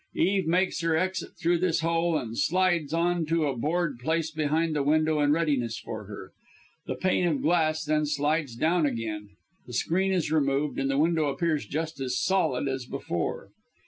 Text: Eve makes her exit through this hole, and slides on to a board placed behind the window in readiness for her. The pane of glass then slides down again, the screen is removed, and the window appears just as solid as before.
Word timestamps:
Eve 0.15 0.47
makes 0.47 0.81
her 0.81 0.97
exit 0.97 1.33
through 1.39 1.59
this 1.59 1.81
hole, 1.81 2.17
and 2.17 2.35
slides 2.35 2.91
on 2.91 3.23
to 3.23 3.45
a 3.45 3.55
board 3.55 3.99
placed 3.99 4.35
behind 4.35 4.75
the 4.75 4.81
window 4.81 5.19
in 5.19 5.31
readiness 5.31 5.77
for 5.77 6.05
her. 6.05 6.31
The 6.87 6.95
pane 6.95 7.27
of 7.27 7.43
glass 7.43 7.83
then 7.83 8.07
slides 8.07 8.55
down 8.55 8.87
again, 8.87 9.29
the 9.67 9.73
screen 9.73 10.11
is 10.11 10.31
removed, 10.31 10.79
and 10.79 10.89
the 10.89 10.97
window 10.97 11.25
appears 11.29 11.67
just 11.67 11.99
as 11.99 12.17
solid 12.17 12.67
as 12.67 12.87
before. 12.87 13.49